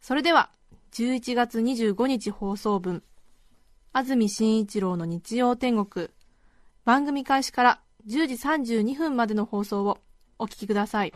[0.00, 0.50] それでは、
[0.92, 3.02] 11月25日放送分、
[3.92, 6.08] 安住紳一郎の日曜天国、
[6.84, 8.34] 番組開始から10時
[8.74, 9.98] 32分までの放送を
[10.38, 11.12] お聞きください。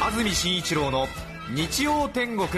[0.00, 1.06] 安住紳一郎の
[1.54, 2.48] 日曜天国。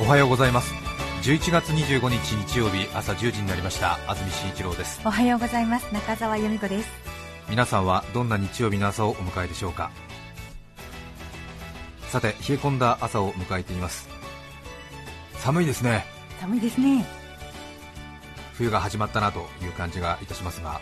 [0.00, 0.85] おはようございます。
[1.26, 3.98] 11月25日日曜日朝10時になりました。
[4.08, 5.00] 安住紳一郎です。
[5.04, 5.92] おはようございます。
[5.92, 6.88] 中澤由美子です。
[7.50, 9.90] 皆さんはどんな日曜日の朝をお迎えでしょうか？
[12.10, 14.08] さて冷え込んだ朝を迎えています。
[15.38, 16.04] 寒いですね。
[16.38, 17.04] 寒いですね。
[18.52, 20.80] 冬が始まったなという感じがいたしますが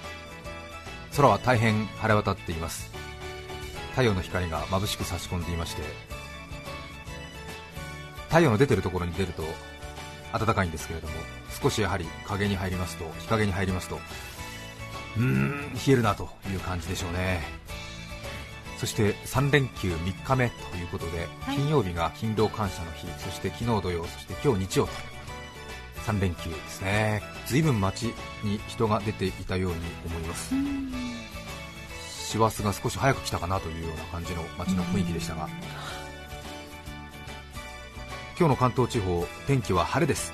[1.17, 2.91] 空は大変晴れ渡っています。
[3.93, 5.81] 太陽の光が眩しく差し込んでいまして
[8.29, 9.43] 太陽の出てるところに出ると
[10.37, 11.15] 暖かいんですけれども
[11.63, 13.99] 少しやはり影に入りますと日陰に入りますと
[15.17, 17.43] うーん冷えるなという感じでしょうね。
[18.79, 21.57] そして3連休3日目ということで、はい。
[21.57, 24.93] 金曜日が勤労感謝の日そして昨日土曜そして今日日曜と
[26.07, 27.23] 3連休ですね。
[27.47, 30.55] 随分街に人が出ていたように思います。
[32.35, 35.49] 師走が少し早く来たかなというような感じの街の雰囲気でしたが
[38.37, 40.33] 今日の関東地方天気は晴れです。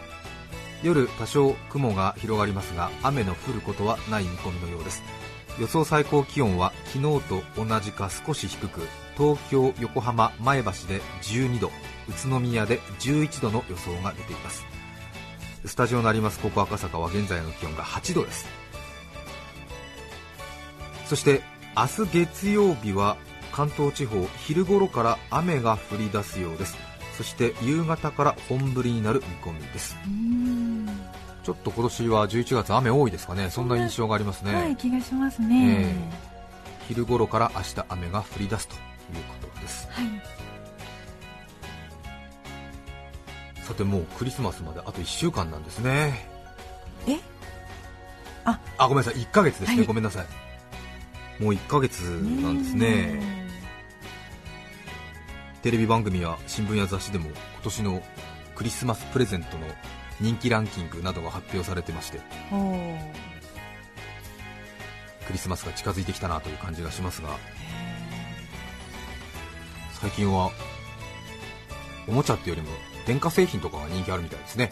[0.83, 5.03] 夜多少雲が広がりますが雨の降ることはない見込みのようです。
[5.59, 8.81] 予想最高気温は昨日と同じか少し低く
[9.19, 11.69] 東京、横浜、前橋で12度
[12.09, 14.65] 宇都宮で11度の予想が出ています。
[15.67, 18.47] スタジオのありますここ赤坂は現在の気温が8度です。
[21.05, 21.43] そして
[21.77, 23.19] 明日月曜日は
[23.53, 26.90] 関東地方昼頃から雨が降り出すようです。
[27.21, 29.95] そして夕方から本降りになる見込みです。
[31.43, 33.51] ちょっと今年は11月雨多いですかね。
[33.51, 35.95] そんな印象がありますね、はい気がしますね、
[36.89, 38.81] 昼頃から明日雨が降り出すという
[39.43, 39.87] ことです。
[39.91, 40.07] はい。
[43.65, 46.27] さてもうクリスマスまであと1週間なんですね。
[47.07, 47.19] え？
[48.47, 48.59] あ。
[48.79, 49.17] あごめんなさい。
[49.17, 49.87] 1ヶ月ですね、はい。
[49.87, 51.43] ごめんなさい。
[51.43, 53.50] もう1ヶ月なんですね
[55.63, 58.03] テレビ番組や新聞や雑誌でも今年の
[58.55, 59.67] クリスマスプレゼントの
[60.21, 62.21] 人気ランキングなどが発表されてまして
[65.27, 67.29] クリスマスが近づいてきたなという感じがしますが
[69.93, 70.51] 最近は
[72.09, 72.75] おもちゃっていうよりも
[73.07, 74.71] 電化製品とかが人気あるみたいですね。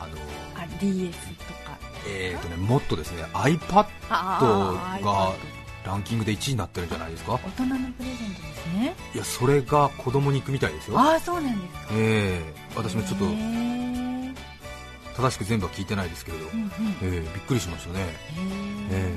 [0.00, 0.14] あの
[0.56, 1.78] あ DS とか。
[2.06, 5.32] えーとねもっとですね iPad あが
[5.84, 7.34] ランキングで1位になってるんじゃないですか？
[7.34, 8.94] 大人のプレゼントですね。
[9.14, 10.98] いやそれが子供に行くみたいですよ。
[10.98, 11.88] ああそうなんですか。
[11.92, 12.54] ええ。
[12.74, 13.26] 私もちょっと
[15.16, 16.68] 正しく全部は聞いてないですけれど、うんうん。
[16.68, 16.70] え
[17.02, 18.08] えびっくりしましたね、へえ。
[18.90, 19.12] え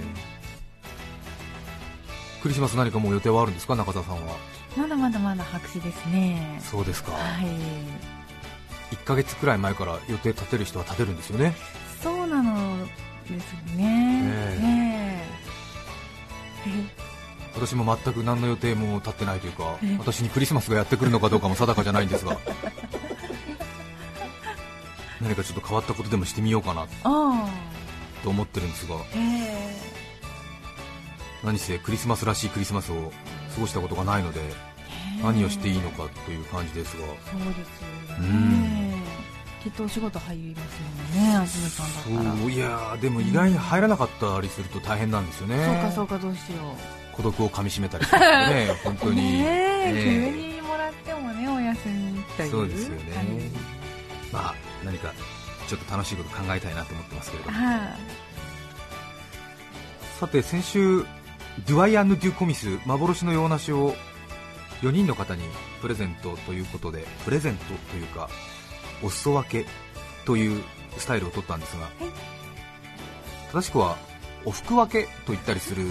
[2.41, 3.75] クリスマス何かもう予定はあるんですか？
[3.75, 4.35] 中澤さんは。
[4.75, 6.59] ーまだまだまだ白紙ですね。
[6.63, 8.95] そうですか、はい。
[8.95, 11.55] 1ヶ月くらい前から予定立てる人は立てるんですよね。
[12.03, 14.23] そうなのですねね。
[14.61, 14.86] ええ
[17.55, 22.37] 私も全く何の予定も立ってないというかえ私にクリスマスがやってくるのかどうかも定かじゃないんですが。
[25.19, 27.49] 何かちょっと変わったことでもしてみようかなあ
[28.23, 28.95] と思ってるんですが。
[31.43, 33.11] 何せクリスマスらしいクリスマスを
[33.55, 37.05] 過ごしたことがないのでえ何をしていいのかという感じですが。
[37.05, 38.86] そうですようね
[39.69, 40.81] きっとお仕事入ります
[41.15, 42.37] もんね安住さんだったら。
[42.37, 45.65] そういやーでも意外に入らなかったりすると大変なんですよね。
[45.65, 46.75] そうかそうかどうしよ
[47.11, 49.39] 孤独をかみしめたりするとね 本当うに。
[49.39, 53.25] ね急にもらってもねお休みというそうですよね、はい。
[54.31, 54.55] まあ
[54.85, 55.11] 何か
[55.67, 57.57] ちょっと楽しいこと考えたいなと思ってますけれども。
[57.57, 57.79] はい。
[60.17, 61.05] さて先週
[61.67, 63.95] ドゥアイアンヌ・デュ・コミス幻の洋梨を
[64.81, 65.43] 4人の方に
[65.81, 68.29] プレゼントということでプレゼントというか
[69.03, 69.69] お裾分け
[70.25, 70.63] という
[70.97, 71.89] スタイルを取ったんですが、
[73.51, 73.97] 正しくは
[74.45, 75.85] お服分けと言ったりする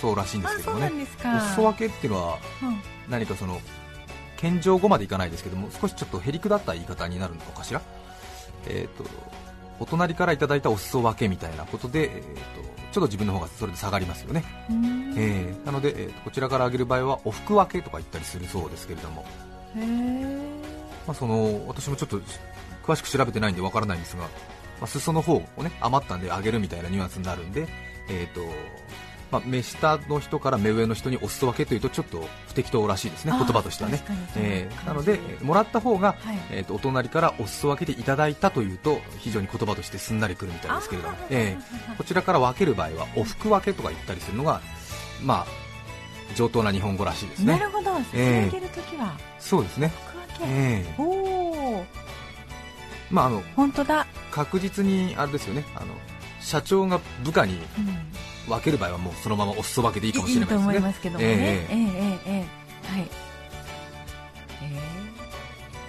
[0.00, 0.90] そうらしいんですけどもね。
[1.24, 2.82] お裾分けっていうのはうん。
[3.08, 3.60] 何かその
[4.36, 7.80] 謙譲語までいかないですけども少しちょっとへりくだった言い方になるのかしら、
[8.66, 9.04] えー、と
[9.78, 12.28] おお隣からいただいたお裾分けみたいなことで、えー、と
[12.92, 15.14] ちょっと自分の方がそれで下がりますよね、うん。
[15.16, 19.24] えーなので、えーとこちらからあげる場合はお服分けとか言ったりするそうですけれども、
[21.06, 22.20] まあ、その私もちょっと
[22.82, 24.28] 詳しく調べてないんでわからないんですが、ま
[24.82, 27.68] あ、裾の方をね余ったんであげるみたいなニュアンスになるんで、
[28.08, 28.40] えーと
[29.30, 34.04] まあ、目下の人から目上の人にお裾分けというとちょっと不適当らしいですね、言葉としてはね。
[34.36, 36.38] えーなので、えーもらった方が、はい。
[36.50, 44.60] えーとお隣からお裾分けでいただいたというと非常に言葉としてすんなりくるみたいですけれども、えーこちらから分ける場合はお服分けとか言ったりするのが、
[45.22, 47.54] まあ、上等な日本語らしいですね。
[47.58, 51.02] なるほど、ええ捧げるときは、そうですね、服分け、えー。
[51.02, 51.86] おお、
[53.12, 54.06] まあ、あの本当だ。
[54.32, 55.64] 確実にあれですよね。
[55.76, 55.94] あの
[56.40, 57.60] 社長が部下に
[58.48, 60.64] 分ける場合はもうそのままおすそ分けでいいかもしれないですね。
[60.64, 63.08] いいと思いますけどもね、えー、えー、えー、えー、はい、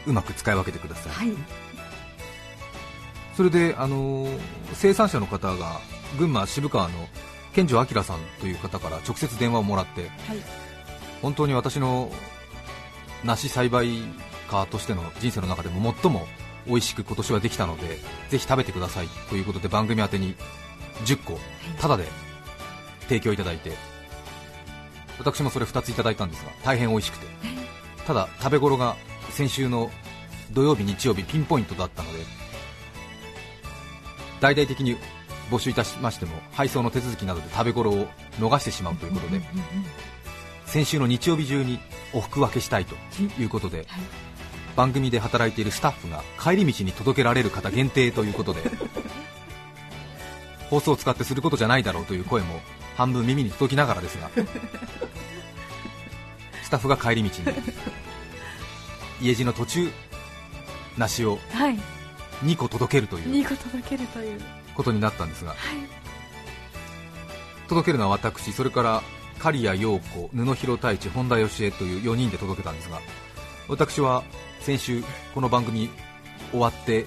[0.06, 1.38] うまく使い分けてください、はい、
[3.36, 4.28] それで、あの、
[4.74, 5.80] 生産者の方が
[6.20, 7.08] 群馬渋川の
[7.54, 10.10] 健城明さんという方から直接電話をもらって、はい、
[11.22, 12.12] 本当に私の
[13.24, 14.02] 梨栽培
[14.50, 16.28] 家としての人生の中でも最も
[16.68, 18.00] 美味しく今年はできたので
[18.30, 19.07] ぜひ食べてください。
[19.30, 20.36] ということで番組宛てに
[21.06, 21.39] 10個
[21.80, 22.06] タダで
[23.04, 23.71] 提供いただいて
[25.19, 27.63] 私もそれ2ついただいたんですが大変美味しくて。
[28.06, 28.95] ただ食べ頃が
[29.30, 29.89] 先週の
[30.51, 32.19] 土曜日日曜日ピンポイントだったので
[34.39, 34.98] 大々的に
[35.50, 38.07] 募集いたしましても配送の手続きなどで食べ頃を
[38.39, 39.42] 逃してしまうということで
[40.65, 41.80] 先週の日曜日中に
[42.13, 42.95] お服分けしたいと
[43.39, 44.23] いうことで、はい
[44.75, 48.62] 番組で働いているスタッフが帰り道に届けられる方限定ということで
[50.70, 52.62] 放送を使ってすることじゃないだろうという声も
[52.98, 54.30] 半分耳に届きながらですが
[56.64, 57.58] スタッフが帰り道に
[59.22, 59.92] 家路の途中
[60.98, 61.80] 梨をはい、
[62.44, 64.40] 2個届けるといういいこと届けるという、
[64.75, 65.60] ことになったんですがはい、
[67.68, 69.04] 届けるのは私それから
[69.40, 73.00] 刈谷陽子布広太一本田義恵という4人で届けたんですが
[73.68, 74.24] 私は
[74.63, 75.89] 先週この番組
[76.51, 77.06] 終わって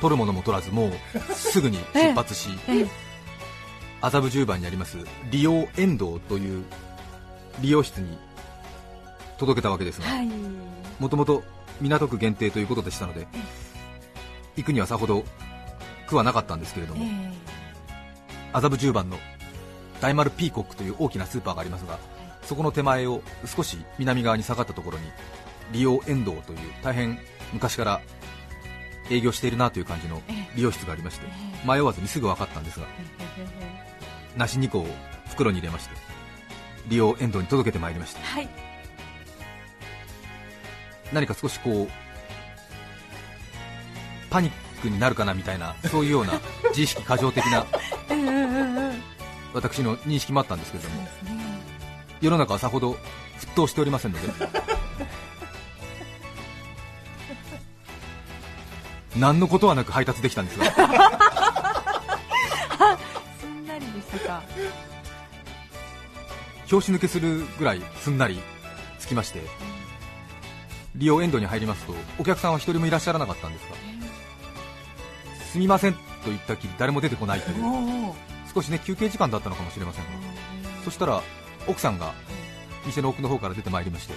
[0.00, 0.92] 取るものも取らずもう
[1.34, 2.86] すぐに出発し ええ。
[4.00, 4.96] 麻布十番にあります
[5.30, 6.64] 利用遠道という
[7.60, 8.16] 利用室に
[9.36, 10.28] 届けたわけですがはい、
[10.98, 11.42] もともと
[11.82, 13.26] 港区限定ということでしたので
[14.56, 15.22] 行くにはさほど
[16.06, 17.32] 苦はなかったんですけれども、え
[18.54, 19.18] 麻布十番の
[20.00, 21.98] 大丸ピーコックという大きなスーパーがありますが、
[22.42, 25.04] そこの手前を少し南側に下がったところに
[25.72, 27.18] 利用遠道という大変
[27.52, 28.00] 昔から
[29.10, 30.22] 営業しているなという感じの
[30.56, 31.26] 利用室がありまして
[31.66, 32.86] 迷わずにすぐ分かったんですが
[33.38, 33.44] え
[34.36, 34.86] 梨2個を
[35.28, 35.94] 袋に入れまして
[36.88, 38.48] 利用遠道に届けてまいりましたはい、
[41.12, 41.88] 何か少しこう
[44.30, 44.52] パニッ
[44.82, 46.40] クになるかなみたいなそういうような
[46.70, 47.66] 自意識過剰的な
[49.52, 51.08] 私の認識もあったんですけれども
[52.20, 52.92] 世の中はさほど
[53.38, 54.63] 沸騰しておりませんので
[59.16, 60.64] 何のことはなく配達できたんですが
[63.38, 64.42] すんなりでしたか、
[66.66, 68.40] 拍子抜けするぐらいすんなり
[68.98, 69.42] つきまして
[70.96, 73.76] 利用エンドに入りますとお客さんは一人もいらっしゃらなかったんですが
[75.52, 78.12] すみませんと言ったきり誰も出てこないという
[78.52, 80.10] 少しね休憩時間だったのかもしれませんが。
[80.84, 81.22] そしたら
[81.66, 82.12] 奥さんが
[82.84, 84.14] 店の奥の方から出てまいりまして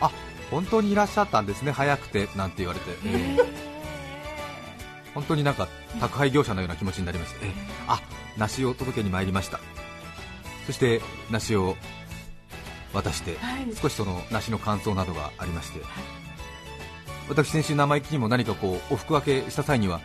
[0.00, 0.10] あ
[0.50, 3.65] 本当にいらっしゃったんですね早くてなんて言われて、えー
[5.16, 5.66] 本当になんか
[5.98, 7.52] 宅配業者のような気持ちになりまして、えー
[7.88, 8.00] あ
[8.36, 9.58] 梨を届けに参りました。
[10.66, 11.74] そして梨を
[12.92, 13.74] 渡してはい。
[13.74, 15.80] 少しその梨の感想などがありまして。
[17.30, 20.00] 私先週生意気にも何かこうお服分けした際には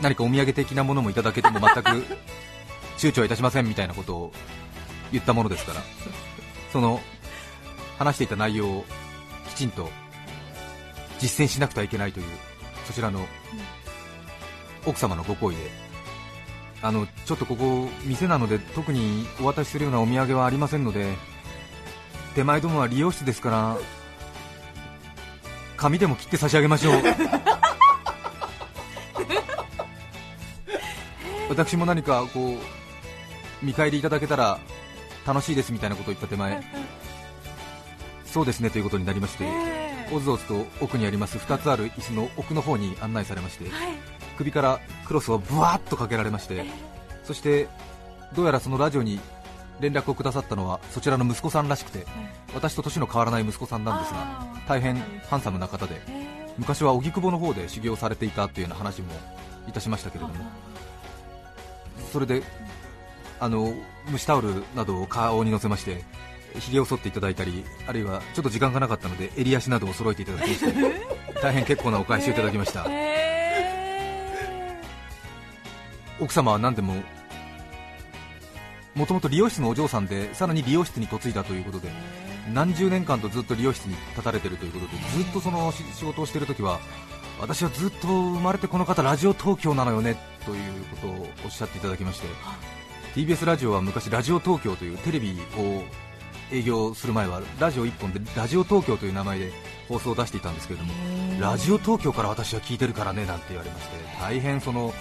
[0.00, 2.06] 何かお土産的なものもいただけても全く
[2.96, 4.32] 躊躇はいたしませんみたいなことを
[5.12, 5.82] 言ったものですから
[6.72, 7.02] その
[7.98, 8.84] 話していた内容を
[9.50, 9.90] きちんと
[11.18, 12.26] 実践しなくてはいけないという
[12.84, 13.26] そちらの
[14.86, 15.62] 奥様のご好意で
[16.82, 21.14] あのちょっとここ店なので特にお渡しするようなお土産はありませんので
[22.34, 23.78] 手前どもは理容室ですから
[25.76, 26.94] 紙でも切って差し上げましょう。
[31.50, 34.58] 私も何かこう見返りいただけたら
[35.26, 36.62] 楽しいですみたいなことを言った手前。
[38.24, 39.44] そうですねということになりまして
[40.12, 43.94] おずおずと奥にあります2つある椅子の奥の方に案内されましてはい、
[44.36, 46.64] 首からクロスをぶわっとかけられまして
[47.24, 47.68] そして
[48.34, 49.20] どうやらそのラジオに
[49.80, 52.06] 連絡をくださったのはそちらの息子さんらしくて
[52.54, 54.96] 私と年の変わらない息子さんなんですが大変
[55.28, 59.12] ハンサムな方でえ昔は荻窪の方で修行されていたというような話も
[59.68, 60.34] いたしましたけれども
[62.12, 62.42] それで
[63.40, 63.74] あの
[64.08, 66.04] 虫タオルなどを顔に乗せまして
[66.58, 70.72] ひげを剃っていただいたりあるいはちょっと時間がなかったので襟足などを揃えていただきまして
[71.42, 72.86] 大変結構なお返しをいただきました。
[76.20, 76.94] 奥様は何でも
[78.94, 81.90] もともと理容室のお嬢さんでさらに理容室に嫁いだということで
[82.52, 84.92] 何十年間とずっと理容室に立たれているということで
[85.24, 86.78] ずっとそのし仕事をしているときは
[87.40, 92.28] 私はずっと生まれてこの方ラジオ東京なのよねということをおっしゃっていただきまして
[93.14, 95.82] TBS ラジオは昔ラジオ東京というテレビを
[96.54, 99.50] 営業する前はラジオ1本でラジオ東京という名前で
[99.88, 100.92] 放送を出していたんですけれども
[101.40, 104.94] ラジオ東京から私は聞いてるからねなんて言われまして大変その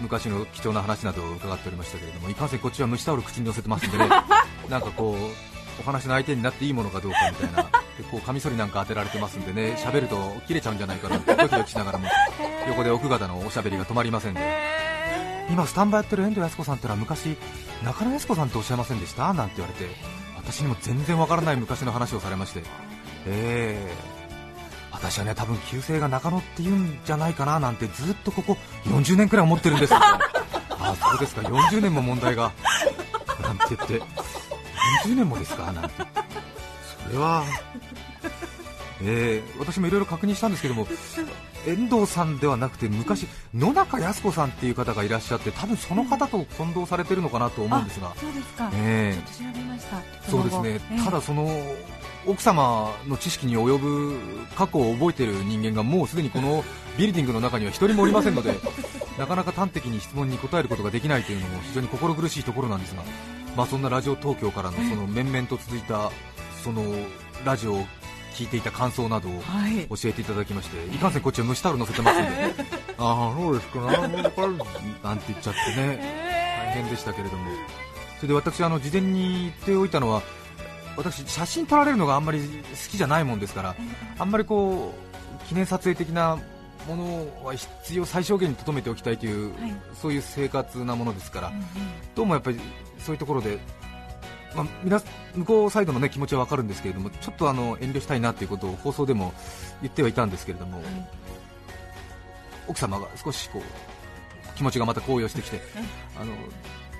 [0.00, 4.08] 昔の貴重な話などを伺っておりましたけれどもいかんせんこっちは虫タオル口に乗せてますんでね
[4.68, 7.62] なんかこうお話の相手になっていいものかどうかみたいな
[7.98, 12.08] でこうカミソリなんか当てられてますんでね喋ると切れちゃうんじゃないかなってドキドキしながらも
[12.68, 14.85] 横で奥方のおしゃべりが止まりませんで
[15.50, 17.36] 今スタンバやってる遠藤靖子さんってのは昔
[17.84, 19.32] 中野靖子さんっておっしゃいませんでした？
[19.32, 19.90] なんて言われて
[20.36, 22.62] 私にも全然わからない昔の話をされまして。
[23.26, 24.16] えー。
[24.92, 29.98] 私はね多分旧姓が中野って言うんじゃないかななんてずっとここ40年くらい思ってるんですよ。
[30.00, 30.18] あ
[30.78, 31.42] あそうですか。
[31.42, 32.52] 40年も問題が。
[33.42, 34.00] なんて言って。
[35.04, 35.70] 40年もですか？
[35.72, 35.90] なんて。
[37.06, 37.44] それは。
[39.02, 39.58] えー。
[39.58, 40.86] 私もいろいろ確認したんですけども
[41.66, 48.14] 遠藤さんではなくて昔野中靖子さんっていう方がいらっしゃって多分その方と混同されてるのかなと思うんですが。
[48.16, 49.22] そうですか、ええ。
[49.30, 50.30] ちょっと調べました。
[50.30, 51.04] そうですね、ええ。
[51.04, 51.48] ただその
[52.26, 54.18] 奥様の知識に及ぶ
[54.56, 56.64] 過去を覚えている人間がもうすでにこの
[56.98, 58.58] ビルディングの中には一人もおりませんので
[59.18, 63.02] なかなか端的に質問に答えることができないというのも非常に心苦しいところなんですが、
[63.56, 66.10] まあ、そんなラジオ東京からのその面々と続いた
[66.64, 66.82] その
[67.44, 67.86] ラジオを
[68.36, 69.86] 聞いていた感想などをはい。
[69.88, 72.30] 教えていただきまして、いかんせんこっちは虫タオル乗せてますんで、
[72.98, 74.48] ああ、そうですか、なるほど
[75.02, 75.98] なんて言っちゃってね、
[76.74, 77.50] 大変でしたけれども、
[78.16, 80.22] それで私、あの事前に言っておいたのは、
[80.96, 82.46] 私、写真撮られるのがあんまり好
[82.90, 83.74] きじゃないもんですから、
[84.18, 86.38] あんまりこう記念撮影的な
[86.86, 89.74] ものは必要最小限に留めておきたいという、はい。
[90.00, 91.48] そういう生活なものですから。
[91.48, 91.64] うん、うん。
[92.14, 92.60] どうもやっぱり
[92.98, 93.58] そういうところで、
[94.56, 95.00] まあ、皆
[95.34, 99.34] 向こうサイドの、ね、気持ちは分かるんですけれどもちょっとあの遠慮したいなということを放送でも
[99.82, 100.82] 言ってはいたんですけれども、
[102.66, 105.60] 奥様が少しこう気持ちがまた高揚してきて、
[106.18, 106.32] あの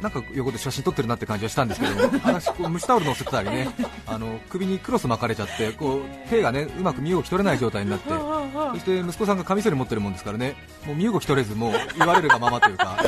[0.00, 3.68] なんか横で写真撮ってるなって感じはしたんですけども、 私、こう虫タオル乗せてたりね、
[4.06, 12.98] あの首にクロス巻かれちゃって、こう手がねうまく身動き取れない状態になって、そして息子さんがカミソリ持ってるもんですからね、もう身動き取れず、もう言われるがままというか、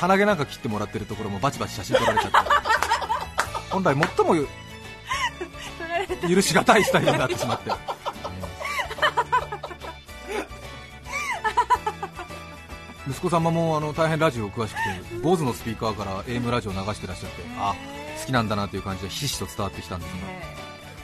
[0.00, 2.38] 鼻毛なんか切ってもらってるところもバチバチ写真撮られちゃって、
[3.72, 4.36] 本来最も
[6.28, 7.70] 許しがたいスタイルになってしまって。
[13.08, 17.74] 息子様もあの大変ラジオ詳しくて、坊主のスピーカーから AM ラジオ流してらっしゃって、あ
[18.20, 20.18] 好きなんだなという感じでひしひしと伝わってきたんですが、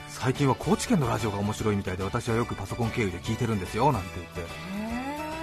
[0.08, 4.52] 最近は高知県のラジオが面白いみたいで、私はよくパソコン経由で聞いてるんですよなんて言って、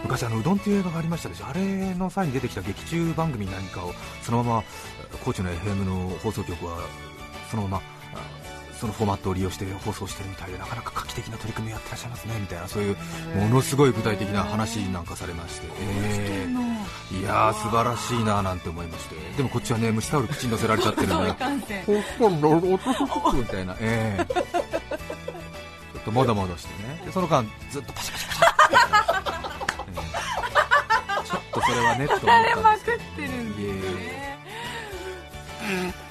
[0.03, 3.91] 昔あのうどんっていう映画がありましたでしょあれの際に出てきた劇中番組何かを
[4.21, 4.63] そのまま
[5.23, 6.77] 高知の FM の放送局は
[7.55, 7.81] そのままあ
[8.79, 12.97] そのフォーマットを利用して放送してるみたいでなかなか画期的な取り組みをやってらっしゃいますねみたいなそういう
[13.37, 16.75] ものすごい具体的な話なんかされまして、えー
[17.11, 21.13] いやー素晴らしいななんて思いましてでもこっちはね虫タオル口に乗せられちゃってるんで
[21.85, 22.59] ほっほんろろ
[23.33, 24.41] みたいな、ええちょ
[25.99, 28.45] っともどもどしてね、でその間、ずっとパシャパシャパシャ
[29.89, 30.01] え
[31.23, 33.71] えちょっとそれはねと思ったんですけど、ってるんいえい
[35.91, 36.04] え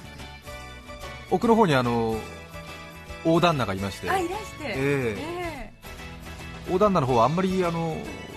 [1.31, 2.16] 奥の方にあの
[3.25, 4.64] 大旦那がいまして、あいらして。
[4.64, 4.75] え
[5.19, 5.73] え。
[6.71, 7.97] 大旦那の方はあんまりあの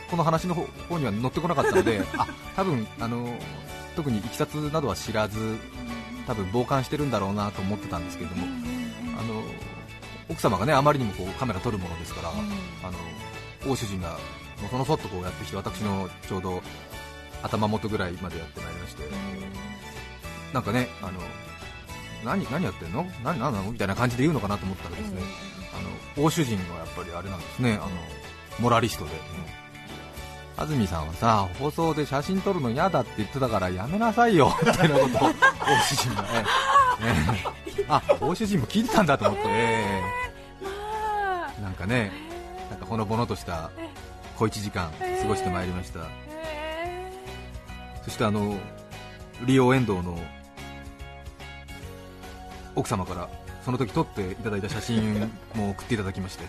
[0.10, 3.38] この話の方方には乗ってこなかったので、 あ多分あの
[3.96, 5.58] 特にいきさつなどは知らず、
[6.26, 8.48] 多分傍観してるんだろうなと思ってたんですけれども。
[9.20, 9.42] あの
[10.30, 12.34] 奥様がねあまりにもこうカメラ撮るものですから、あ
[12.92, 14.18] の大主人が
[14.62, 16.62] のそのそっとこうやってきて私のちょうど
[17.44, 19.04] 頭元ぐらいまでやってまいりまして、
[20.54, 21.14] なんかねあの
[22.24, 23.06] 何何やってんの？
[23.24, 23.72] 何何なの？
[23.72, 25.22] みたいな感じで言うのかなと思ったらですね、
[26.16, 27.74] あの大主人はやっぱりあれなんですね。
[27.74, 27.90] あの
[28.60, 29.12] モラリストで、
[30.58, 34.52] 安住さんはさ放送で写真撮るの嫌だって言ってたからやめなさいよ。
[34.66, 36.46] みたいなことを大主人がねね
[37.88, 40.02] あ大主人も聞いてたんだと思って、え
[40.64, 42.12] まえなんかね
[42.72, 43.70] なんかほのぼのとした
[44.36, 46.00] 小1時間過ごしてまいりました、
[48.04, 48.58] そしてあの
[49.42, 50.20] リオ遠藤の
[52.78, 53.30] 奥様から
[53.66, 56.46] その時撮っていただいた写真も送っていただきまして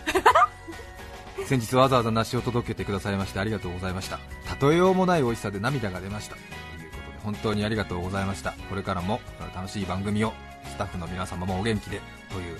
[1.45, 4.19] 先日わざわざ梨を届けてくださいましてありがとうございました。
[4.61, 6.35] 例えようもない美味しさで涙が出ました。
[6.35, 8.51] ということで本当にありがとうございました。
[8.69, 9.19] これからも
[9.55, 10.33] 楽しい番組を
[10.65, 12.59] スタッフの皆様もお元気でという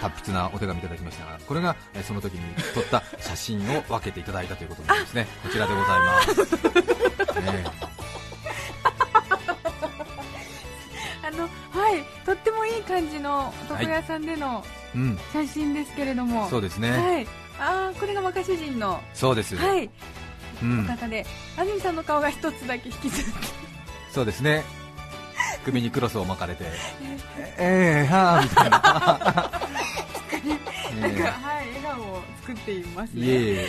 [0.00, 1.74] 達筆なお手紙いただきましたがこれが
[2.06, 5.26] その時に撮った写真を分けていただいたということなんですね。
[5.42, 8.01] こちらでございます、ね
[12.92, 14.62] 感じの床屋さんでの
[15.32, 17.26] 写真ですけれども、そうですね、はい。
[17.58, 19.00] ああこれが若主人の。
[19.14, 19.88] そうです、はい。
[20.62, 21.24] うん、方で。
[21.56, 23.30] 安住さんの顔が一つだけ引きずって。
[24.12, 24.62] そうですね。
[25.64, 26.64] 首にクロスを巻かれて。
[27.58, 28.78] ええはあみたいな。
[31.00, 31.71] なんか、ねはい
[32.42, 33.20] 作っていますね。
[33.22, 33.68] いえ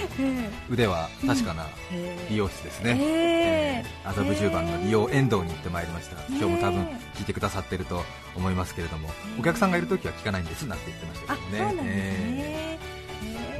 [0.69, 8.03] 腕は確かなえ美容室ですえね、麻布十番の美容遠藤に行ってまいりました、今日も多分ね聞いてくださってると
[8.35, 12.79] 思いますけれども、ねお客さんがいるときは聞かないんですなんて言ってましたあけどね、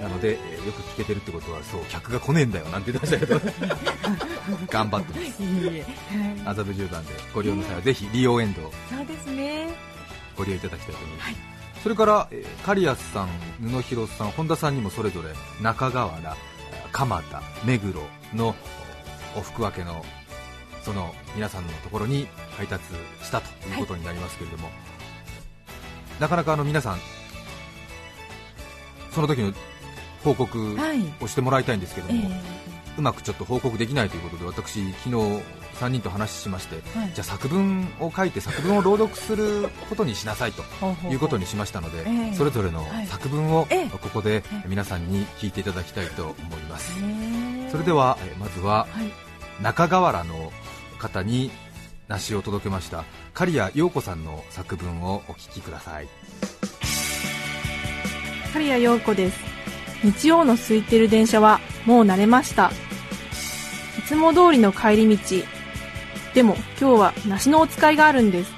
[0.01, 3.41] なので、えーよく聞けてるってことは、そう客が来ねえんだよなんて言ってましたけど、
[4.71, 9.69] 頑張ってます、麻布十番でご利用の際はぜひ利用遠藤そうですね。
[10.35, 11.52] ご利用いただきたいと思います、はい
[11.83, 13.27] それから、えーカリアスさん、
[13.61, 15.29] 布広さん、本田さんにもそれぞれ
[15.61, 16.37] 中川原、
[16.93, 18.01] 蒲田、目黒
[18.33, 18.55] の
[19.35, 20.03] お福分けの
[20.81, 22.83] その皆さんのところに配達
[23.21, 24.69] したということになりますけれども、
[26.21, 26.99] なかなかあの皆さん、
[29.11, 29.51] その時の
[30.23, 30.99] 報告はい。
[31.21, 32.29] をしてもらいたいんですけれどえも、
[32.97, 35.41] うまくちょっと報告できないということで、私、昨日
[35.79, 37.11] 3人と話しまして、はい。
[37.13, 40.63] じゃあ作文を書いて作文を朗読することにしなさいと
[41.09, 42.35] いうことにしましたので、ええ。
[42.35, 43.89] それぞれのはい作文をええ。
[43.89, 44.63] ここでええ。
[44.67, 47.01] 皆さんに聞いていただきたいと思います。
[47.01, 49.11] ねそれではえまずははい。
[49.63, 50.51] 中川原の
[50.99, 51.51] 方に
[52.07, 56.07] 梨を届けました刈谷陽子さんの作文をお聞きください。
[58.53, 59.52] 刈谷陽子です
[60.03, 62.71] 日曜の空いてる電車はもう慣れました。
[63.97, 65.37] いつも通りの帰り道。
[66.33, 68.51] でも今日は梨のお使いがあるんです。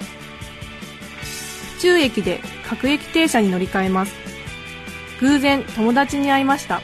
[1.75, 4.15] 府中駅で各駅停車に乗り換えます。
[5.21, 6.81] 偶然友達に会いました。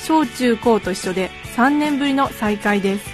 [0.00, 3.08] 小中高と一緒で3年ぶりの再会です。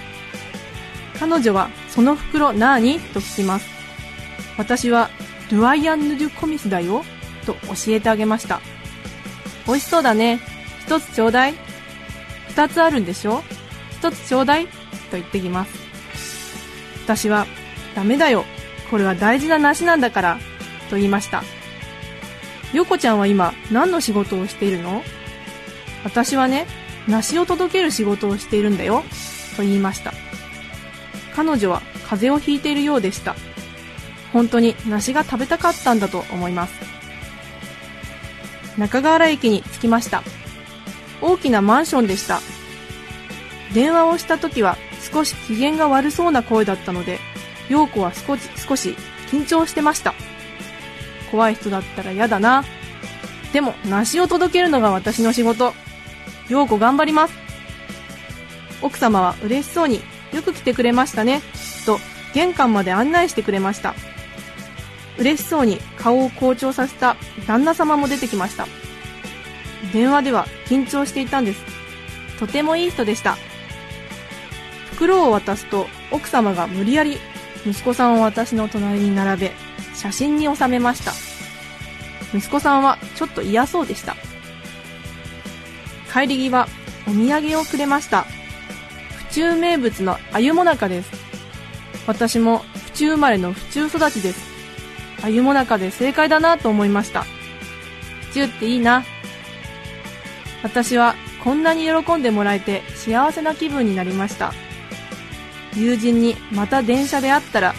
[1.19, 2.99] 彼女はその袋なーに？
[2.99, 3.67] と聞きます
[4.57, 5.09] 私は
[5.51, 7.03] ルアイアンヌ・デュ・コミスだよ
[7.45, 8.59] と教えてあげました。
[9.67, 10.39] 美味しそうだね。
[10.85, 11.53] 一つちょうだい。
[12.49, 13.43] 二つあるんでしょ？
[13.91, 14.67] 一つちょうだい。
[14.67, 14.71] と
[15.13, 15.71] 言ってきます。
[17.05, 17.45] 私は
[17.95, 18.45] ダメだよ。
[18.91, 20.39] これは大事な梨なんだから。
[20.89, 21.43] と言いました。
[22.73, 25.03] ヨコちゃんは今何の仕事をしているの？
[26.03, 26.67] 私はね
[27.07, 29.03] 梨を届ける仕事をしているんだよ。
[29.55, 30.13] と言いました。
[31.35, 33.35] 彼女は風邪をひいているようでした。
[34.31, 36.73] 本当に梨が食べたかったんだと思います。
[38.77, 40.23] 中川原駅に着きました。
[41.21, 42.41] 大きなマンションでした。
[43.73, 44.77] 電話をした時は
[45.11, 47.19] 少し機嫌が悪そうな声だったので
[47.69, 48.95] 陽子は少し少し
[49.31, 50.13] 緊張してました。
[51.31, 52.63] 怖い人だったら嫌だな。
[53.51, 55.73] でも梨を届けるのが私の仕事。
[56.49, 57.33] 陽子頑張ります。
[58.81, 60.01] 奥様は嬉しそうに
[60.33, 61.41] よく来てくれましたね。
[61.85, 61.99] と
[62.33, 63.95] 玄関まで案内してくれました。
[65.17, 67.15] 嬉しそうに顔を紅潮させた
[67.47, 68.67] 旦那様も出てきました。
[69.91, 71.61] 電話では緊張していたんです。
[72.39, 73.37] とてもいい人でした。
[74.91, 77.17] 袋を渡すと奥様が無理やり
[77.65, 79.51] 息子さんを私の隣に並べ
[79.95, 81.11] 写真に収めました。
[82.35, 84.15] 息子さんはちょっと嫌そうでした。
[86.11, 86.67] 帰り際
[87.07, 88.23] お土産をくれました。
[89.29, 91.11] 府中名物のあゆもなかです。
[92.07, 94.52] 私も府中生まれの府中育ちです。
[95.23, 97.23] あゆもなかで正解だなと思いました。
[98.29, 99.03] 府中っていいな。
[100.61, 104.53] 私はこんなに喜んでもらえて幸せな気分になりました。
[105.75, 107.73] 友人にまた電車で会ったら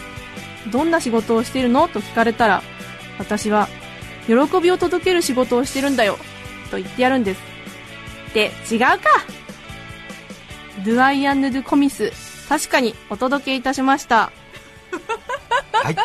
[0.73, 1.87] どんな仕事をしてるの？
[1.89, 2.63] と聞かれたら
[3.19, 3.69] 私は
[4.27, 6.19] 喜びを届ける仕事をしてるんだよ。
[6.71, 7.41] と言ってやるんです。
[8.31, 8.99] って違うか。
[10.85, 12.11] ドゥアイアンヌ・ドゥ・コミス
[12.49, 14.33] 確かにお届けいたしました。
[15.73, 15.97] はい。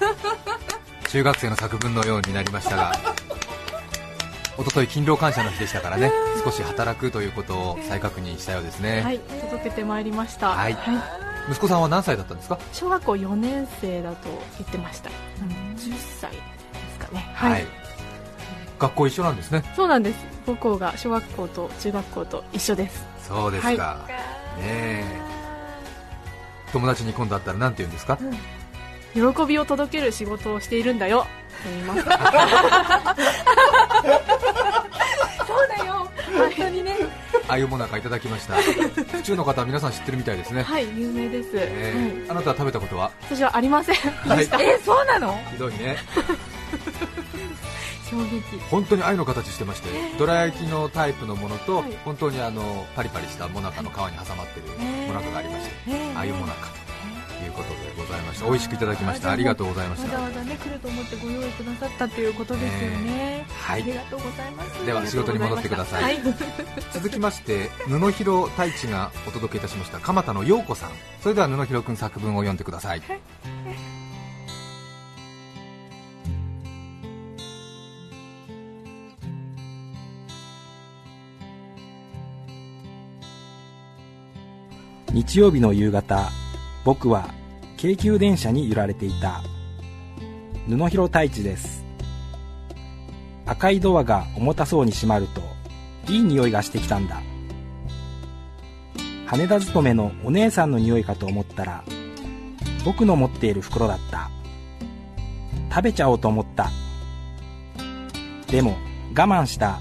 [1.08, 2.92] 中学生の作文のようになりましたが
[4.56, 6.12] 一昨日勤労感謝の日でしたからね
[6.44, 10.50] 少し働くということを再確認したようですね、はい届けてまいりました。
[10.50, 10.76] はい。
[11.50, 12.58] 息子さんは何歳だったんですか？
[12.72, 14.28] 小学校4年生だと
[14.58, 15.12] 言ってました、10
[16.20, 16.38] 歳で
[16.92, 17.30] すかね。
[17.34, 17.66] はい、
[18.78, 19.62] 学校一緒なんですね。
[19.76, 20.16] そうなんです。
[20.46, 23.04] 母校が小学校と中学校と一緒です。
[23.28, 24.14] そうですか、ね
[24.60, 25.04] え。
[26.72, 28.18] 友達に今度会ったら何て言うんですか、
[29.14, 31.26] 喜びを届ける仕事をしているんだよ。
[31.62, 32.02] と言います。
[35.46, 36.10] そうだよ。
[36.36, 36.96] 本当にね。
[37.46, 38.54] あゆもなかいただきました。
[38.54, 43.04] 府中の方は皆さん知ってるみたいですね、はい有名です、えーあなたは食べたことは？
[43.04, 43.96] はい、私はありません。
[43.96, 44.48] はい。
[44.60, 45.38] えそうなの？
[45.52, 45.96] ひどいね。
[48.10, 48.42] 衝撃。
[48.70, 51.96] 本当に鮎の形してまして、どら焼きのタイプのものと、はい。
[52.04, 54.66] 本当にあのパリパリしたもなかの皮に挟まってる
[55.06, 56.14] もなかがありまして、へー。
[56.14, 56.68] 鮎もなか。
[56.68, 56.83] と
[57.42, 58.46] いうことでございました。
[58.46, 59.30] 美味しくいただきました。
[59.30, 60.12] ありがとうございました。
[60.12, 63.82] わざわざね来ると思ってご用意くださったということですよね、はい。
[63.82, 64.86] ありがとうございます。
[64.86, 66.18] では仕事に戻ってください、はい。
[66.92, 70.90] 続きまして布広太一がお届けいたしました蒲田の陽子さん。
[71.22, 73.02] それでは布広くん作文を読んでください。
[85.12, 86.32] 日曜日の夕方
[86.84, 87.32] 僕は
[87.78, 89.42] 京急電車に揺られていた。
[90.68, 91.82] 布広太一です。
[93.46, 95.42] 赤いドアが重たそうに閉まると
[96.12, 97.22] いい匂いがしてきたんだ。
[99.26, 101.82] 羽田勤めのお姉さんの匂いかと思ったら
[102.84, 104.30] 僕の持っている袋だった。
[105.70, 106.70] 食べちゃおうと思った。
[108.48, 108.76] でも
[109.16, 109.80] 我慢した。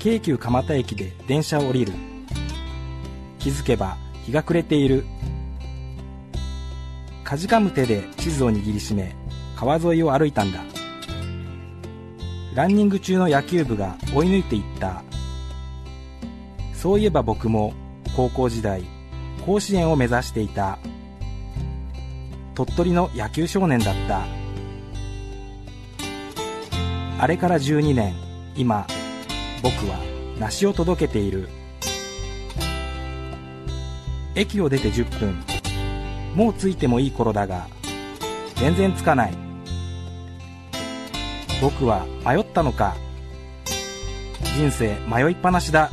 [0.00, 1.92] 京急蒲田駅で電車を降りる。
[3.38, 5.04] 気づけば日が暮れている。
[7.24, 9.16] かじかむ手で地図を握りしめ
[9.56, 10.60] 川沿いを歩いたんだ。
[12.54, 15.02] ランニング中の野球部が追い抜いていった。
[16.74, 17.72] そういえば僕も
[18.16, 18.82] 高校時代
[19.46, 20.78] 甲子園を目指していた。
[22.54, 24.26] 鳥取の野球少年だった。
[27.18, 28.14] あれから12年
[28.56, 28.86] 今
[29.62, 29.98] 僕は
[30.38, 31.48] 梨を届けている。
[34.34, 35.44] 駅を出て10分。
[36.34, 37.66] もう着いてもいい頃だが
[38.56, 39.34] 全然着かない。
[41.60, 42.96] 僕は迷ったのか。
[44.56, 45.90] 人生迷いっぱなしだ。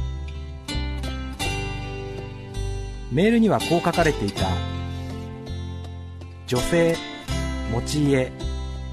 [3.11, 4.47] メールにはこう書かれていた。
[6.47, 6.95] 女性
[7.71, 8.31] 持ち家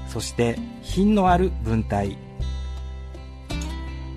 [0.07, 2.17] そして品のある文体。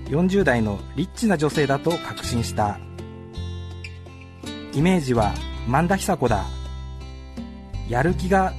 [0.07, 2.81] 40代のリッチな女性だと確信した。
[4.81, 5.35] イメージは
[5.69, 6.47] 萬田久子だ。
[7.87, 8.55] やる気が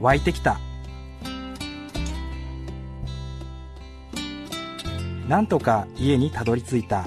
[0.00, 0.58] 湧いてきた。
[5.28, 7.06] なんとか家にたどり着いた。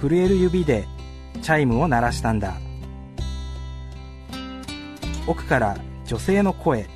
[0.00, 0.88] 震える指で
[1.42, 2.56] チャイムを鳴らしたんだ。
[5.28, 6.88] 奥から女性の声。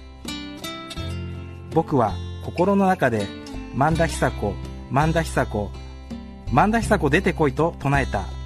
[1.72, 3.28] 僕は心の中で
[3.76, 4.54] 萬田久子
[4.90, 5.70] 萬田久子
[6.52, 8.39] 萬田久子出てこいと唱えた。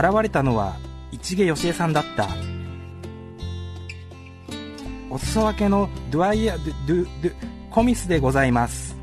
[0.00, 0.76] 現れたのは
[1.12, 2.28] 市毛義恵さんだった。
[5.10, 7.34] お裾分けのドゥアイヤドゥドゥドゥ
[7.70, 8.96] コミスでございます。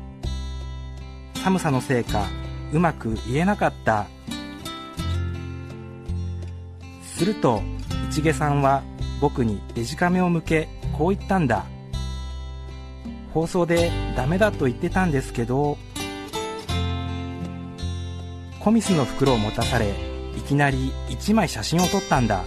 [1.42, 2.26] 寒さのせいか
[2.72, 4.06] うまく言えなかった。
[7.02, 7.62] すると
[8.10, 8.82] 市毛さんは
[9.20, 11.64] 僕にデジカメを向けこう言ったんだ。
[13.34, 15.76] 放送でダメだと言ってたんですけど
[18.58, 20.07] コミスの袋を持たされ
[20.38, 22.44] いきなり1枚写真を撮ったんだ。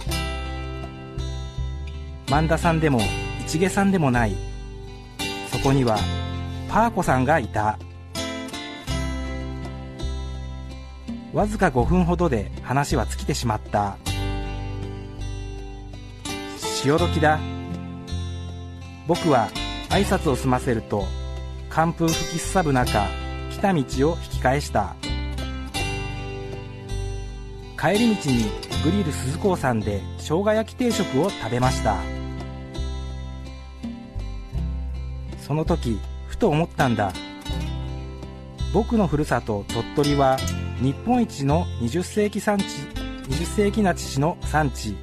[2.30, 3.00] 萬田さんでも
[3.46, 4.34] 市毛さんでもない。
[5.50, 5.98] そこには
[6.70, 7.78] パーコさんがいた。
[11.34, 13.98] わずか5分ほどで話は尽きてしまった。
[16.56, 17.38] 潮時だ。
[19.06, 19.50] 僕は
[19.90, 21.04] 挨拶を済ませると
[21.68, 23.06] 寒風吹きすさぶ中
[23.50, 24.96] 来た道を引き返した。
[27.82, 28.44] 帰り道に
[28.84, 31.96] グリル鈴子さんで生姜焼き定食を食べました。
[35.40, 37.12] その時ふと思ったんだ。
[38.72, 40.36] 僕のふるさと鳥取は
[40.80, 42.62] 日本一の20世紀産地
[43.28, 44.94] 20世紀な父の産地。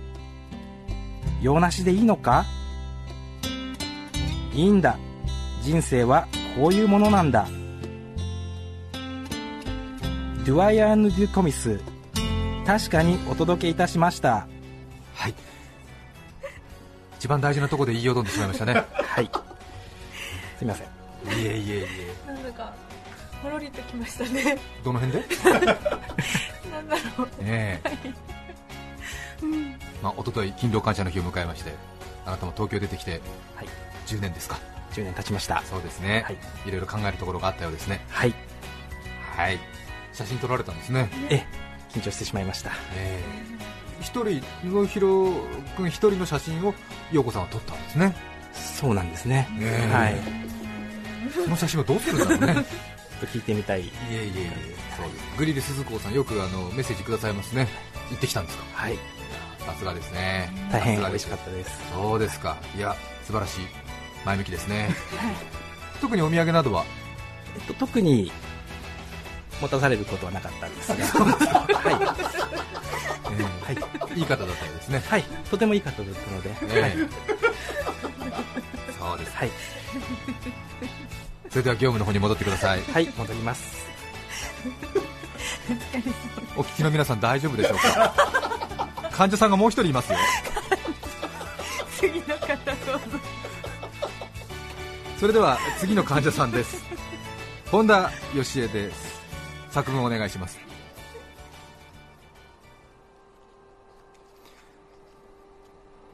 [1.42, 2.46] 洋梨でいいのか？
[4.54, 4.98] いいんだ。
[5.64, 7.46] 人生はこういうものなんだ。
[10.46, 11.82] ドゥアイアンヌ・デュ・コミス。
[12.70, 14.46] 確かにお届けいたしました。
[15.16, 15.34] はい。
[17.18, 18.74] 一番大事なところで言いよどんでしまいましたね。
[18.94, 19.32] はい。
[20.60, 20.86] すみません。
[20.86, 20.90] い
[21.48, 22.14] えいえいえ。
[22.28, 22.72] なんだか
[23.42, 24.60] ほろりときましたね。
[24.84, 25.26] どの辺で？
[26.72, 27.44] なんだろう。
[27.44, 27.98] ねえ、
[30.04, 31.74] まあ一昨日勤労感謝の日を迎えまして
[32.28, 33.20] あなたも東京出てきて
[33.56, 33.68] はい。
[34.06, 34.60] 10年ですか。
[34.92, 35.64] 10年経ちました。
[35.64, 36.38] そうですね、はい。
[36.68, 38.06] い、ろいろ考えるところがあったようですね。
[38.10, 38.34] はい。
[39.36, 39.58] はい。
[40.14, 41.10] 写真撮られたんですね。
[41.32, 41.44] え
[41.90, 42.72] 緊張してしまいました。
[42.96, 43.50] ええ。
[44.02, 45.34] 一人布広
[45.76, 46.74] 君一人の写真を
[47.12, 48.16] 陽子さんは撮ったんですね。
[48.54, 49.48] そうなんですね。
[49.58, 49.94] ねえ。
[49.94, 50.16] はい。
[51.34, 52.66] その写真はどうするんだろうね。
[53.20, 53.82] と聞いてみたい。
[53.82, 54.76] いえいえいえ。
[54.96, 55.26] そうです。
[55.38, 57.68] グリル鈴子さんよくあのメッセージくださいますね。
[58.10, 58.64] 行ってきたんですか？
[58.74, 58.98] はい。
[59.66, 60.50] さすがですね。
[60.72, 61.24] 大変美味さすがです。
[61.24, 61.72] しかったです。
[61.94, 62.58] そうですか。
[62.78, 63.68] いや素晴らしい。
[64.26, 64.90] 前向きですね。
[66.02, 66.86] 特にお土産などは？
[67.56, 68.32] えっと、特に
[69.62, 72.16] 持たされることはなかったんですが、は
[73.32, 74.22] えーい。
[74.22, 74.98] い方だったようですね。
[74.98, 77.08] い、はい、とてもいい方だったので、はい、ええ
[79.00, 79.36] そうです。
[79.36, 79.52] はい、
[81.50, 82.82] それでは業務の方に戻ってください。
[82.82, 83.88] はい、戻ります。
[86.58, 88.14] お聞きの皆さん大丈夫でしょうか？
[89.12, 90.18] 患者さんがもう一人いますよ。
[91.98, 93.20] 次の方どうぞ。
[95.20, 96.84] それでは次の患者さんです。
[97.72, 99.09] 本田義恵です
[99.70, 100.60] 作文お願いします。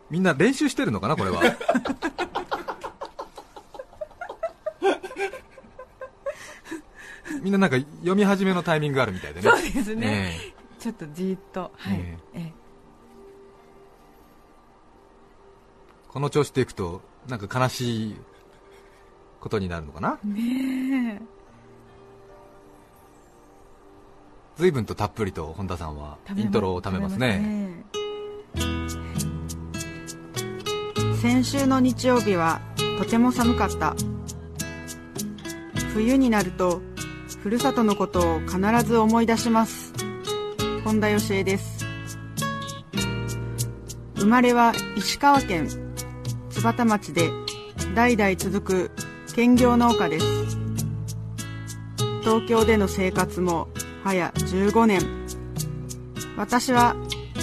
[0.10, 1.42] みんな練習してるのかなこれは？
[7.42, 9.50] みんななんか読み始めのタイミングがあるみたいでね。
[9.50, 11.72] そうですね、えちょっとじーっと。
[11.76, 12.40] はい、ええ。
[12.42, 12.52] え
[16.10, 18.16] この調子でいくとなんか悲しい
[19.42, 20.20] ことになるのかな？
[20.24, 21.22] ね
[24.58, 27.84] 随分とたっぷりと本田さんはえイントロを貯めますね。
[31.22, 32.62] 先週の日曜日は
[33.00, 33.96] とても寒かった。
[35.94, 36.82] 冬になると
[37.42, 39.94] ふるさとのことを必ず思い出します。
[40.86, 41.86] 本田義恵です。
[44.16, 45.68] 生まれは石川県
[46.50, 47.30] 津幡町で
[47.94, 48.92] 代々続く
[49.36, 50.26] 兼業農家です。
[52.22, 53.68] 東京での生活も
[54.06, 55.02] 早15年
[56.38, 56.96] 私は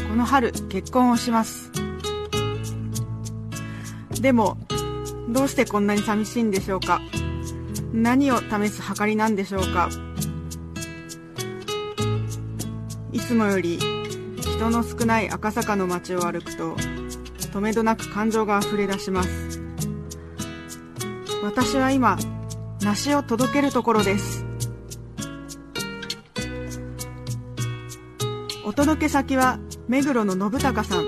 [0.09, 1.73] この春結婚をします。
[4.21, 4.57] でも
[5.29, 7.01] どうしてこんなに寂しいんでしょうか。
[7.93, 9.89] 何を試す計りなんでしょうか。
[13.11, 13.81] いつもより
[14.41, 16.77] 人の少ない赤坂の街を歩くと
[17.53, 19.61] とめどなく感情が溢れ出します。
[21.43, 22.17] 私は今
[22.83, 24.42] 梨を届けるところです。
[28.73, 31.05] お届け先は目黒の信孝さん。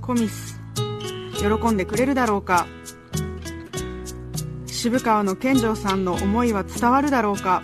[0.00, 0.58] コミス
[1.36, 2.66] 喜んでくれるだろうか。
[4.64, 7.62] 渋川の健丈さんの思いは伝わるだろうか。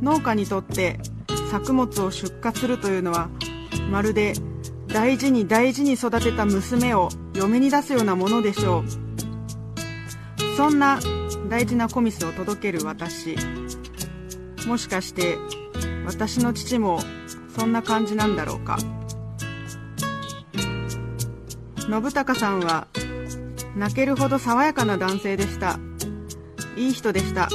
[0.00, 1.00] 農家にとって
[1.50, 3.30] 作物を出荷するというのは
[3.90, 4.34] まるで
[4.86, 10.56] 大事に大事に育てた娘を嫁に出すようなものでしょう。
[10.56, 11.00] そんな
[11.48, 13.36] 大事なコミスを届ける私。
[14.68, 15.36] もしかして
[16.06, 17.00] 私の父も
[17.56, 18.78] そんな感じなんだろうか。
[21.78, 22.88] 信孝さんは
[23.76, 25.78] 泣けるほど爽やかな男性でした。
[26.76, 27.48] いい人でした。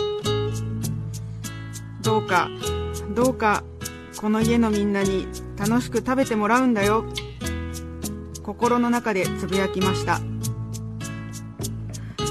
[2.01, 2.49] どうか
[3.15, 3.63] どうか
[4.17, 7.05] この家のみんなに楽しく食べてもらうんだよ。
[8.43, 10.19] 心の中でつぶやきました。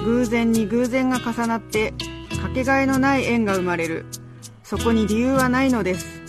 [0.04, 1.94] 偶然に偶然が重なって
[2.42, 4.06] かけがえのない縁が生まれる。
[4.70, 6.22] そこに理由はないのです。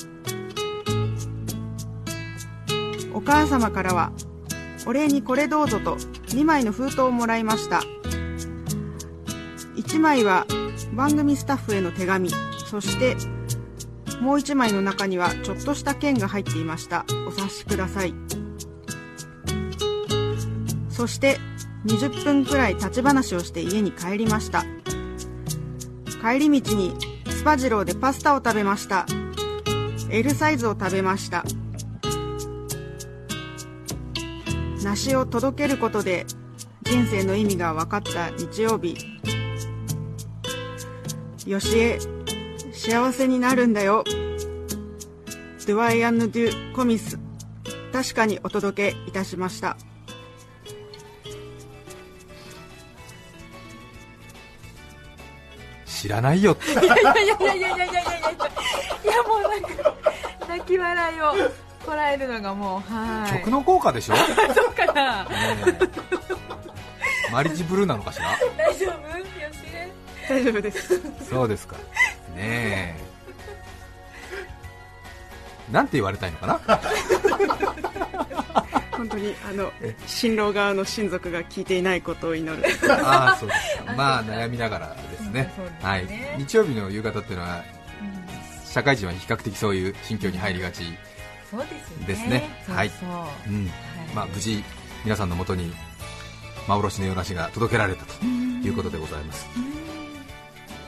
[3.14, 4.12] お母様からは
[4.88, 5.98] お礼にこれどうぞと
[6.30, 7.82] 2枚の封筒をもらいました。
[9.76, 10.48] 1枚は
[10.96, 12.32] 番組スタッフへの手紙
[12.66, 13.16] そして
[14.20, 17.06] もう1枚の中にはちょっとした券が入っていました。
[17.28, 18.16] お察しください。
[20.90, 21.38] そして
[21.86, 24.66] 20分くらい立ち話をして家に帰りました。
[26.24, 27.11] 帰り道に
[27.42, 29.08] スパジローでパスタを食べました。
[30.12, 31.44] L サイズを食べました。
[34.84, 36.28] 梨を届けることで
[36.84, 38.96] 人生の意味が分かった日曜日。
[41.48, 41.98] よしえ
[42.74, 44.04] 幸せになるんだよ。
[45.62, 47.18] Do I and do コミス。
[47.92, 49.78] 確かにお届けいたしました。
[56.02, 56.54] 知らないよ。
[56.54, 57.94] っていやいやいやいやいやいやいやいやい
[59.06, 59.24] や。
[59.24, 59.70] もうなんか
[60.48, 61.34] 泣き笑いを
[61.86, 63.34] こらえるのがもうはい。
[63.38, 64.20] 曲の効果でしょ、ね
[64.56, 65.28] そうかな。
[65.30, 65.66] え
[67.32, 68.36] マリッジブルーなのかしら？
[68.58, 69.18] 大丈夫？
[69.18, 69.92] よしえ
[70.28, 71.00] 大丈夫です。
[71.30, 71.76] そうですか。
[72.36, 73.00] ねえ。
[75.72, 76.60] なんて言われたいのかな？
[78.92, 79.72] 本当にあの
[80.06, 82.64] 新郎側の親族が聞いていないことを祈る。
[83.04, 83.94] ああそうですか。
[83.94, 84.96] まあ悩みながら
[85.32, 85.52] ね。
[85.82, 87.64] はい、日曜日の夕方っていうのは
[88.66, 90.84] 社会人は比較的そういう心境に入りがち、
[92.08, 92.50] ですよね。
[94.34, 94.64] 無事
[95.04, 95.74] 皆さんのもとに
[96.68, 99.48] 幻の洋梨が届けられたということでございます。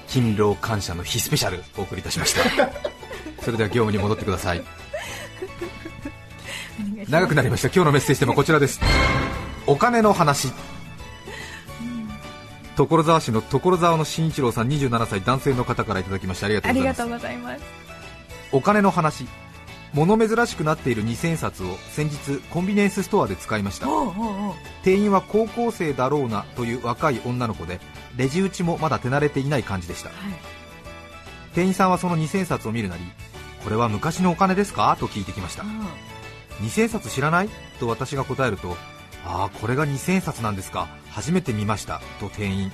[0.07, 2.69] 勤労感謝の日スペシャルお送りいたしました。
[3.43, 4.63] それでは業務に戻ってください。
[7.09, 7.67] 長くなりました。
[7.67, 8.79] 今日のメッセージテーマこちらです。
[9.65, 10.51] お金の話
[12.75, 16.69] 所沢市の所沢の新一郎さん27歳男性の方からいただきましてありがと
[17.05, 17.63] うございます。
[18.51, 19.27] お金の話
[19.93, 23.87] 物珍しくなっている2000円札を先日コンビニエンスストアで使いました。
[24.83, 27.79] 店員は高校生だろうなという若い女の子で
[28.17, 30.09] レジ打ちもまだ手慣れていない感じでした、
[31.53, 33.03] 店員さんはその2000円札を見るなり
[33.63, 34.97] これは昔のお金ですか？
[34.99, 35.63] と聞いてきました。
[36.61, 37.49] 2000円札知らない？
[37.79, 38.75] と私が答えると
[39.25, 42.71] ああこれが2000円札なんですか初めて見ましたと店員、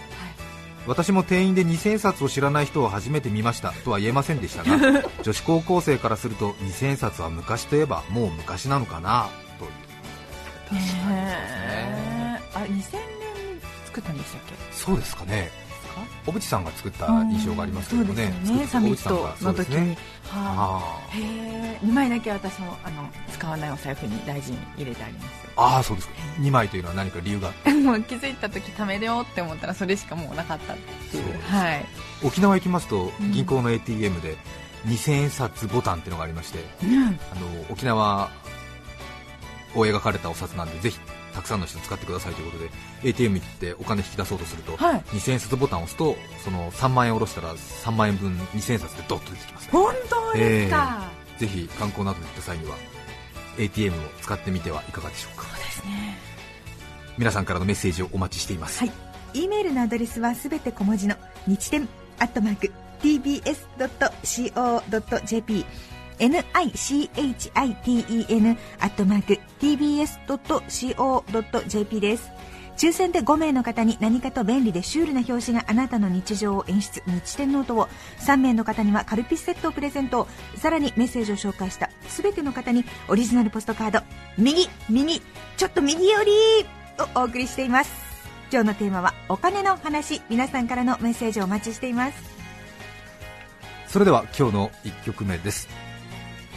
[0.88, 9.28] 私も店員で2000円札を知らない人を初めて見ましたとは言えませんでしたが 女子高校生からすると2000円札は昔といえばもう昔なのかな
[9.60, 10.80] という。
[10.80, 12.82] へーあ2000年に
[13.86, 14.54] 作ったんでしたっけ？
[14.71, 15.52] そうですかね。
[15.93, 16.02] か？
[16.25, 18.67] 小渕さんが作った印象がありますけどもね、そうですよね。
[18.67, 19.82] サミットの時そうですね。
[19.82, 19.97] に、は
[20.34, 26.13] ああ、へえ2枚だけ私もあの使わないお財布に大事に入れてありますああーそうですか。
[26.39, 27.51] 2枚というのは何か理由が？
[27.83, 30.77] もう気づいた時貯めようって思ったらそれしかもうなかったっ
[31.11, 31.41] ていう。
[31.49, 31.85] はい。
[32.23, 33.31] 沖縄行きますとうん。
[33.31, 34.37] 銀行の ATM で
[34.87, 37.03] 2000円札ボタンっていうのがありましてうん。
[37.31, 38.29] あの沖縄
[39.75, 40.99] を描かれたお札なんでぜひ
[41.33, 42.71] たくさんの人使ってくださいということで
[43.03, 45.01] ATM 行ってお金引き出そうとすると、はい。
[45.11, 51.03] 2000円札ボタンを押すとその3万円下ろしたら3万円分2000円札でドッと出てきます、ね、本当ですか、
[51.37, 52.75] ぜひ観光などに行った際には
[53.59, 55.43] ATM を使ってみてはいかがでしょうか？
[55.43, 56.17] そうですね。
[57.17, 58.91] 皆さんからのメッセージをお待ちしています、はい。
[59.33, 63.65] E メールのアドレスはすべて小文字の日天アットマーク tbs.co.jp
[66.19, 72.29] nichiten アットマーク tbs.co.jp です
[72.79, 77.89] 抽選で5名の方に何かと便利でシュールな表紙があなたの日常を演出日天ノートを
[78.19, 80.29] 3名の方にはカルピスセットをプレゼント。
[80.55, 83.99] さらにメッセージを紹介した全ての方にオリジナルポストカード。
[84.37, 85.21] 右右
[85.57, 86.31] ちょっと右寄り
[87.17, 87.91] をお送りしています。
[88.49, 90.21] 今日のテーマはお金の話。
[90.29, 92.17] 皆さんからのメッセージをお待ちしています。
[93.87, 95.67] それでは今日の1曲目です。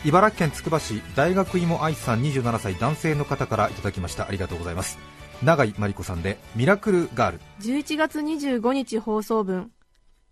[0.05, 4.29] 茨城県つくば市大学芋愛さん27歳男性の方からいただきました。
[4.29, 5.12] ありがとうございます。
[5.43, 7.41] 永井真理子さんでミラクルガール。
[7.63, 9.73] 11月25日放送分。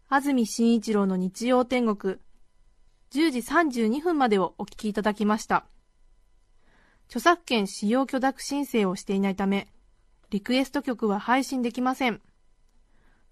[0.09, 2.19] 安住紳一郎の日曜天国。
[3.13, 5.65] 10時32分までをお聞きいただきました。
[7.09, 9.67] 著作権使用許諾申請をしていないため
[10.31, 12.21] リクエスト曲は配信できません。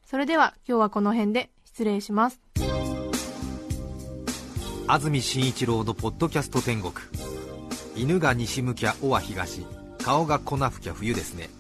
[0.05, 2.41] それでは今日はこの辺で失礼します。
[4.89, 6.93] 安住紳一郎のポッドキャスト天国。
[7.95, 9.65] 犬が西向きゃ尾は東。
[10.03, 11.51] 顔が粉吹きゃ冬ですね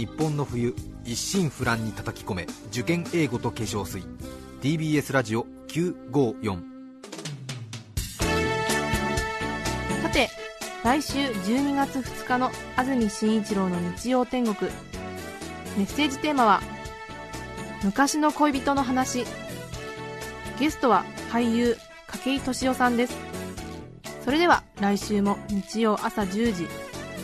[0.00, 4.02] 日本の冬一心不乱に叩き込め受験英語と化粧水。
[4.62, 6.62] TBS ラジオ954
[10.02, 10.30] さて
[10.82, 14.70] 来週12月2日の安住紳一郎の日曜天国。
[15.76, 16.62] メッセージテーマは
[17.84, 19.26] 「昔の恋人の話」
[20.58, 21.76] ゲストは俳優
[22.08, 23.14] 筧敏夫さんです。
[24.24, 26.79] それでは来週も日曜朝10時。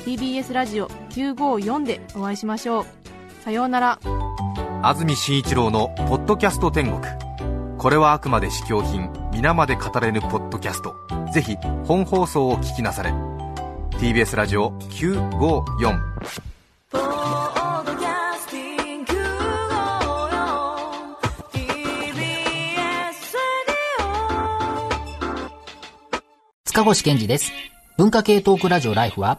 [0.06, 2.86] TBS ラジオ954でお会いしましょう。
[3.42, 3.98] さようなら。
[4.80, 7.02] 安住紳一郎の「ポッドキャスト天国」
[7.76, 10.94] これはあくまで試供品皆まで語れぬポッドキャスト。
[11.32, 11.56] ぜひ
[11.88, 13.12] 本放送を聞きなされ。
[13.98, 15.98] TBS ラジオ954
[16.92, 19.12] ポッドキャスティング
[21.52, 21.66] TBS
[26.64, 27.50] 塚越健二です。
[27.98, 29.38] 文化系トークラジオライフは、